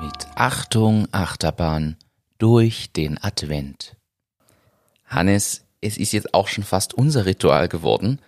[0.00, 1.96] Mit Achtung, Achterbahn
[2.38, 3.96] durch den Advent.
[5.06, 8.18] Hannes, es ist jetzt auch schon fast unser Ritual geworden.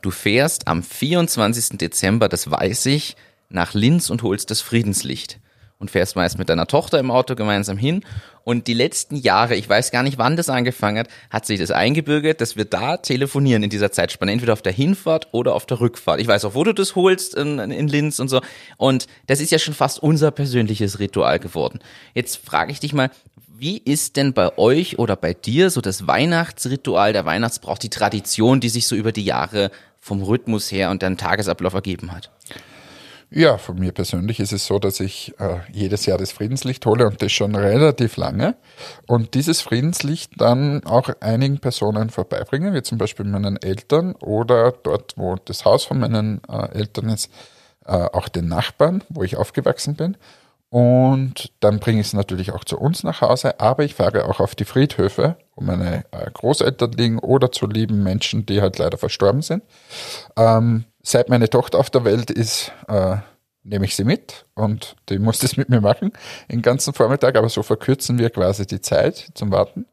[0.00, 1.78] Du fährst am 24.
[1.78, 3.16] Dezember, das weiß ich,
[3.48, 5.40] nach Linz und holst das Friedenslicht.
[5.82, 8.04] Und fährst meist mit deiner Tochter im Auto gemeinsam hin.
[8.44, 11.72] Und die letzten Jahre, ich weiß gar nicht, wann das angefangen hat, hat sich das
[11.72, 14.30] eingebürgert, dass wir da telefonieren in dieser Zeitspanne.
[14.30, 16.20] Entweder auf der Hinfahrt oder auf der Rückfahrt.
[16.20, 18.40] Ich weiß auch, wo du das holst in, in Linz und so.
[18.76, 21.80] Und das ist ja schon fast unser persönliches Ritual geworden.
[22.14, 23.10] Jetzt frage ich dich mal,
[23.48, 28.60] wie ist denn bei euch oder bei dir so das Weihnachtsritual, der Weihnachtsbrauch, die Tradition,
[28.60, 32.30] die sich so über die Jahre vom Rhythmus her und dem Tagesablauf ergeben hat?
[33.34, 37.06] Ja, von mir persönlich ist es so, dass ich äh, jedes Jahr das Friedenslicht hole
[37.06, 38.56] und das schon relativ lange.
[39.06, 45.14] Und dieses Friedenslicht dann auch einigen Personen vorbeibringe, wie zum Beispiel meinen Eltern oder dort,
[45.16, 47.30] wo das Haus von meinen äh, Eltern ist,
[47.86, 50.18] äh, auch den Nachbarn, wo ich aufgewachsen bin.
[50.68, 54.40] Und dann bringe ich es natürlich auch zu uns nach Hause, aber ich fahre auch
[54.40, 58.98] auf die Friedhöfe, wo meine äh, Großeltern liegen oder zu lieben Menschen, die halt leider
[58.98, 59.62] verstorben sind.
[60.36, 63.16] Ähm, seit meine Tochter auf der Welt ist, äh,
[63.64, 66.12] nehme ich sie mit und die muss das mit mir machen
[66.50, 69.86] den ganzen Vormittag, aber so verkürzen wir quasi die Zeit zum Warten.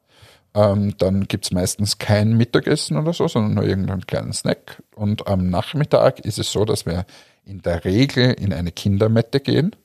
[0.56, 4.82] Ähm, dann gibt's meistens kein Mittagessen oder so, sondern nur irgendeinen kleinen Snack.
[4.96, 7.06] Und am Nachmittag ist es so, dass wir
[7.46, 9.76] in der Regel in eine Kindermette gehen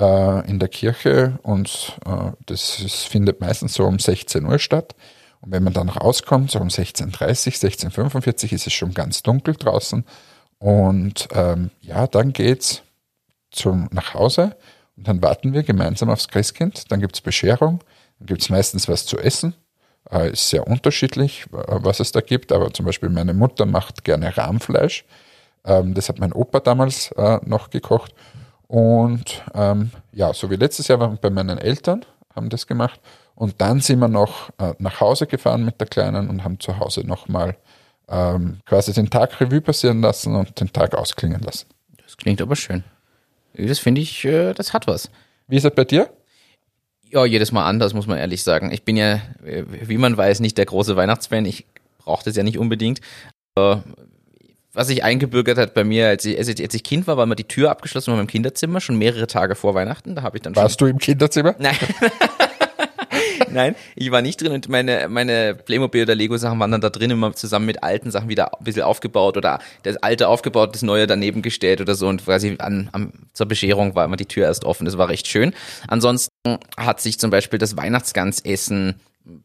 [0.00, 4.94] äh, in der Kirche und äh, das ist, findet meistens so um 16 Uhr statt.
[5.40, 7.58] Und wenn man dann rauskommt, so um 16.30
[7.90, 10.04] 16.45 ist es schon ganz dunkel draußen.
[10.62, 12.82] Und ähm, ja, dann geht's
[13.50, 14.56] zum nach Hause
[14.96, 16.92] und dann warten wir gemeinsam aufs Christkind.
[16.92, 17.80] Dann gibt's Bescherung,
[18.20, 19.56] dann gibt's meistens was zu essen.
[20.08, 24.04] Äh, ist sehr unterschiedlich, äh, was es da gibt, aber zum Beispiel meine Mutter macht
[24.04, 25.04] gerne Rahmfleisch.
[25.64, 28.14] Ähm, das hat mein Opa damals äh, noch gekocht.
[28.68, 32.04] Und ähm, ja, so wie letztes Jahr waren bei meinen Eltern,
[32.36, 33.00] haben das gemacht.
[33.34, 36.78] Und dann sind wir noch äh, nach Hause gefahren mit der Kleinen und haben zu
[36.78, 37.56] Hause nochmal
[38.12, 41.66] ähm, quasi den Tag Revue passieren lassen und den Tag ausklingen lassen.
[42.04, 42.84] Das klingt aber schön.
[43.54, 45.10] Das finde ich, äh, das hat was.
[45.48, 46.10] Wie ist es bei dir?
[47.10, 48.70] Ja, jedes Mal anders, muss man ehrlich sagen.
[48.70, 49.14] Ich bin ja,
[49.44, 51.46] äh, wie man weiß, nicht der große Weihnachtsfan.
[51.46, 51.66] Ich
[51.98, 53.00] brauche das ja nicht unbedingt.
[53.54, 53.82] Aber
[54.74, 57.48] was sich eingebürgert hat bei mir, als ich, als ich Kind war, war immer die
[57.48, 60.14] Tür abgeschlossen in meinem Kinderzimmer, schon mehrere Tage vor Weihnachten.
[60.14, 61.54] Da habe ich dann Warst du im Kinderzimmer?
[61.58, 61.76] Nein.
[63.54, 67.10] Nein, ich war nicht drin und meine, meine Playmobil oder Lego-Sachen waren dann da drin
[67.10, 71.06] immer zusammen mit alten Sachen wieder ein bisschen aufgebaut oder das alte aufgebaut, das neue
[71.06, 74.64] daneben gestellt oder so und quasi an, an, zur Bescherung war immer die Tür erst
[74.64, 74.84] offen.
[74.84, 75.52] Das war recht schön.
[75.88, 76.30] Ansonsten
[76.76, 78.94] hat sich zum Beispiel das Weihnachtsgansessen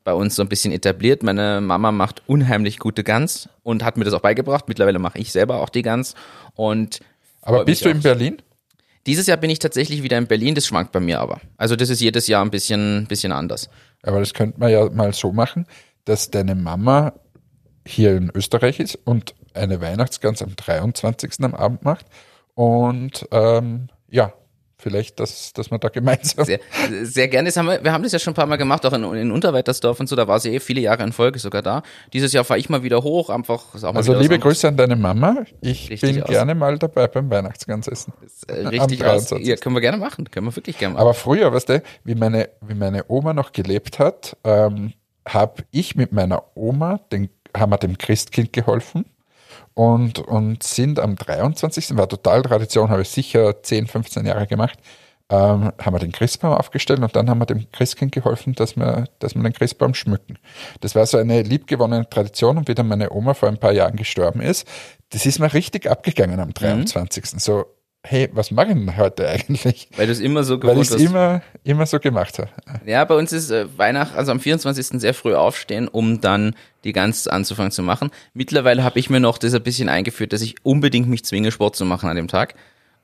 [0.04, 1.24] bei uns so ein bisschen etabliert.
[1.24, 4.66] Meine Mama macht unheimlich gute Gans und hat mir das auch beigebracht.
[4.68, 6.16] Mittlerweile mache ich selber auch die Gans.
[6.56, 7.00] Und
[7.42, 8.42] aber bist du in Berlin?
[9.06, 11.40] Dieses Jahr bin ich tatsächlich wieder in Berlin, das schwankt bei mir aber.
[11.56, 13.70] Also das ist jedes Jahr ein bisschen, bisschen anders.
[14.08, 15.68] Aber das könnte man ja mal so machen,
[16.06, 17.14] dass deine Mama
[17.86, 21.44] hier in Österreich ist und eine Weihnachtsgans am 23.
[21.44, 22.06] am Abend macht.
[22.56, 24.34] Und ähm, ja,
[24.78, 26.46] vielleicht, dass, dass man da gemeinsam.
[26.46, 26.60] Sehr,
[27.02, 27.50] sehr gerne.
[27.50, 29.32] Das haben wir, wir haben das ja schon ein paar Mal gemacht, auch in, in
[29.32, 31.84] Unterweitersdorf und so, da war sie eh viele Jahre in Folge sogar da.
[32.14, 33.74] Dieses Jahr fahre ich mal wieder hoch, einfach.
[33.74, 35.46] Also liebe Grüße an deine Mama.
[35.62, 36.30] Ich richtig bin aus.
[36.30, 38.14] gerne mal dabei beim Weihnachtsgansessen.
[38.48, 39.34] Äh, richtig aus.
[39.40, 40.30] Ja, können wir gerne machen.
[40.30, 41.02] Können wir wirklich gerne machen.
[41.02, 44.94] Aber früher, weißt du, wie meine, wie meine Oma noch gelebt hat, ähm,
[45.28, 49.06] habe ich mit meiner Oma, den, haben wir dem Christkind geholfen
[49.78, 51.96] und, und sind am 23.
[51.98, 54.80] war total Tradition, habe ich sicher 10, 15 Jahre gemacht,
[55.30, 59.06] ähm, haben wir den Christbaum aufgestellt und dann haben wir dem Christkind geholfen, dass wir,
[59.20, 60.40] dass wir den Christbaum schmücken.
[60.82, 63.98] Das war so eine liebgewonnene Tradition und wie dann meine Oma vor ein paar Jahren
[63.98, 64.68] gestorben ist,
[65.12, 67.34] das ist mir richtig abgegangen am 23.
[67.34, 67.38] Mhm.
[67.38, 67.66] So
[68.08, 69.90] hey, was mache ich denn heute eigentlich?
[69.96, 72.50] Weil du es immer so gewohnt Weil ich immer, immer so gemacht habe.
[72.86, 75.00] Ja, bei uns ist äh, Weihnachten, also am 24.
[75.00, 78.12] sehr früh aufstehen, um dann die Gans anzufangen zu machen.
[78.34, 81.76] Mittlerweile habe ich mir noch das ein bisschen eingeführt, dass ich unbedingt mich zwinge, Sport
[81.76, 82.56] zu machen an dem Tag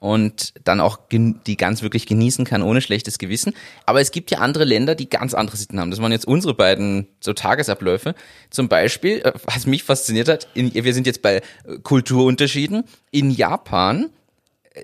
[0.04, 3.54] und dann auch die Gans wirklich genießen kann, ohne schlechtes Gewissen.
[3.86, 5.92] Aber es gibt ja andere Länder, die ganz andere Sitten haben.
[5.92, 8.14] Das waren jetzt unsere beiden so Tagesabläufe.
[8.50, 11.42] Zum Beispiel, äh, was mich fasziniert hat, in, wir sind jetzt bei äh,
[11.84, 12.84] Kulturunterschieden.
[13.12, 14.10] In Japan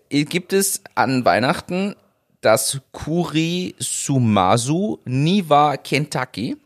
[0.09, 1.95] gibt es an Weihnachten
[2.41, 6.57] das Kuri Sumasu Niwa Kentucky.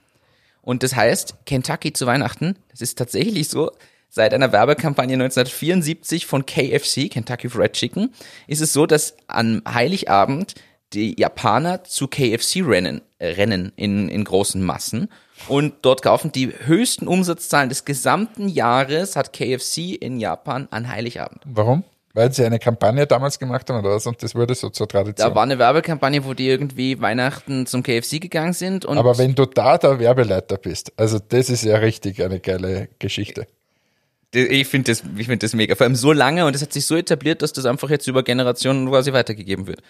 [0.62, 3.72] Und das heißt, Kentucky zu Weihnachten, das ist tatsächlich so,
[4.10, 8.14] seit einer Werbekampagne 1974 von KFC, Kentucky Fried Chicken,
[8.48, 10.56] ist es so, dass an Heiligabend
[10.94, 15.10] die Japaner zu KFC rennen, äh, rennen in, in großen Massen.
[15.48, 21.42] Und dort kaufen die höchsten Umsatzzahlen des gesamten Jahres hat KFC in Japan an Heiligabend.
[21.46, 21.84] Warum?
[22.16, 25.30] Weil sie eine Kampagne damals gemacht haben oder was und das wurde so zur Tradition.
[25.30, 28.86] Da war eine Werbekampagne, wo die irgendwie Weihnachten zum KFC gegangen sind.
[28.86, 32.90] Und Aber wenn du da der Werbeleiter bist, also das ist ja richtig eine geile
[33.00, 33.48] Geschichte.
[34.32, 35.74] ich finde das, ich finde das mega.
[35.76, 38.22] Vor allem so lange und es hat sich so etabliert, dass das einfach jetzt über
[38.22, 39.82] Generationen quasi weitergegeben wird.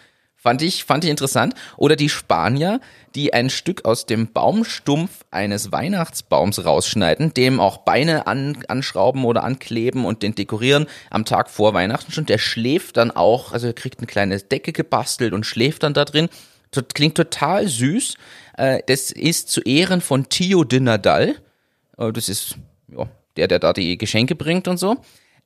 [0.44, 1.54] Fand ich, fand ich interessant.
[1.78, 2.81] Oder die Spanier,
[3.16, 9.45] die ein Stück aus dem Baumstumpf eines Weihnachtsbaums rausschneiden, dem auch Beine an, anschrauben oder
[9.45, 12.25] ankleben und den dekorieren am Tag vor Weihnachten schon.
[12.25, 16.04] Der schläft dann auch, also er kriegt eine kleine Decke gebastelt und schläft dann da
[16.04, 16.28] drin.
[16.72, 18.16] Tot- Klingt total süß.
[18.57, 21.36] Äh, Das ist zu Ehren von Tio de Nadal.
[21.98, 22.57] Äh, Das ist
[22.89, 23.07] ja,
[23.38, 24.98] der, der da die Geschenke bringt und so.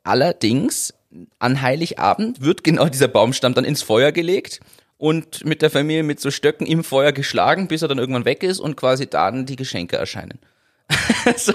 [0.03, 0.95] Allerdings,
[1.37, 4.59] an Heiligabend wird genau dieser Baumstamm dann ins Feuer gelegt
[4.97, 8.43] und mit der Familie mit so Stöcken im Feuer geschlagen, bis er dann irgendwann weg
[8.43, 10.39] ist und quasi dann die Geschenke erscheinen.
[11.35, 11.53] so,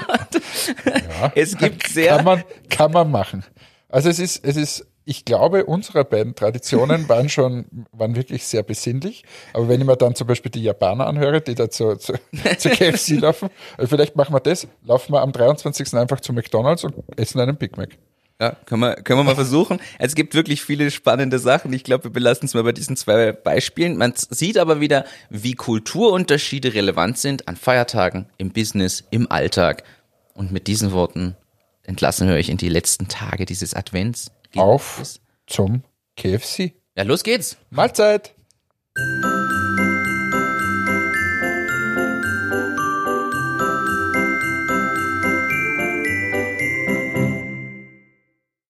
[1.35, 3.45] Es gibt sehr, Kann man, kann man machen.
[3.89, 8.63] Also es ist, es ist, ich glaube, unsere beiden Traditionen waren schon, waren wirklich sehr
[8.63, 9.25] besinnlich.
[9.53, 12.15] Aber wenn ich mir dann zum Beispiel die Japaner anhöre, die da zu, zu,
[12.59, 15.95] zu KFC laufen, also vielleicht machen wir das, laufen wir am 23.
[15.95, 17.91] einfach zu McDonalds und essen einen Big Mac.
[18.41, 19.81] Ja, können wir, können wir mal versuchen.
[19.99, 21.73] Es gibt wirklich viele spannende Sachen.
[21.73, 23.97] Ich glaube, wir belassen es mal bei diesen zwei Beispielen.
[23.97, 29.85] Man sieht aber wieder, wie Kulturunterschiede relevant sind an Feiertagen, im Business, im Alltag.
[30.35, 31.37] Und mit diesen Worten
[31.85, 34.31] entlassen wir euch in die letzten Tage dieses Advents.
[34.57, 35.03] Auf
[35.47, 35.83] zum
[36.17, 36.73] KFC.
[36.97, 37.57] Ja, los geht's.
[37.71, 38.35] Mahlzeit!